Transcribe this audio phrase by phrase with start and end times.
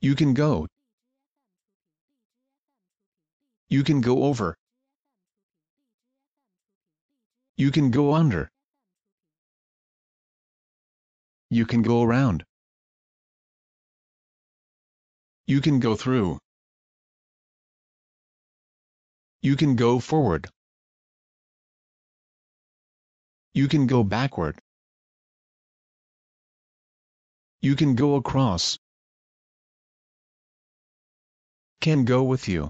[0.00, 0.68] You can go.
[3.68, 4.56] You can go over.
[7.56, 8.48] You can go under.
[11.50, 12.44] You can go around.
[15.46, 16.38] You can go through.
[19.42, 20.48] You can go forward.
[23.52, 24.60] You can go backward.
[27.60, 28.78] You can go across.
[31.80, 32.66] Can go with you.